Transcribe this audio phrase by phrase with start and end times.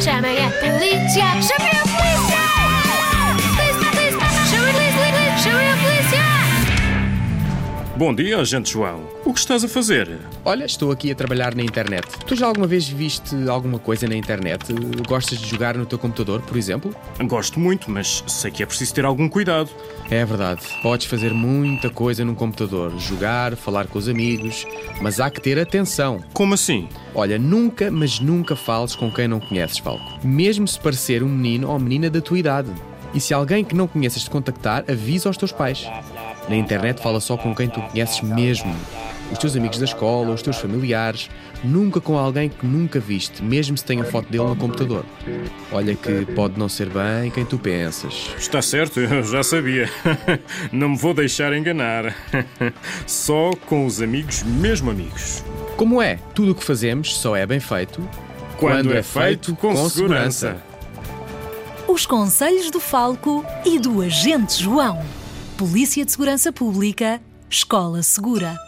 [0.00, 1.24] Chamem a polícia!
[1.40, 1.73] Chamem a polícia!
[7.96, 9.08] Bom dia, agente João.
[9.24, 10.18] O que estás a fazer?
[10.44, 12.04] Olha, estou aqui a trabalhar na internet.
[12.26, 14.74] Tu já alguma vez viste alguma coisa na internet?
[15.06, 16.92] Gostas de jogar no teu computador, por exemplo?
[17.20, 19.70] Gosto muito, mas sei que é preciso ter algum cuidado.
[20.10, 20.62] É verdade.
[20.82, 22.98] Podes fazer muita coisa num computador.
[22.98, 24.66] Jogar, falar com os amigos.
[25.00, 26.20] Mas há que ter atenção.
[26.32, 26.88] Como assim?
[27.14, 30.18] Olha, nunca, mas nunca fales com quem não conheces, Falco.
[30.26, 32.72] Mesmo se parecer um menino ou menina da tua idade.
[33.14, 35.88] E se alguém que não conheces te contactar, avisa aos teus pais.
[36.48, 38.74] Na internet fala só com quem tu conheces mesmo.
[39.32, 41.30] Os teus amigos da escola, os teus familiares.
[41.62, 45.04] Nunca com alguém que nunca viste, mesmo se tenha foto dele no computador.
[45.72, 48.30] Olha que pode não ser bem quem tu pensas.
[48.36, 49.88] Está certo, eu já sabia.
[50.70, 52.14] Não me vou deixar enganar.
[53.06, 55.42] Só com os amigos, mesmo amigos.
[55.76, 56.18] Como é?
[56.34, 58.06] Tudo o que fazemos só é bem feito
[58.58, 60.62] Quando é feito com segurança.
[61.94, 65.00] Os Conselhos do Falco e do Agente João.
[65.56, 68.58] Polícia de Segurança Pública, Escola Segura.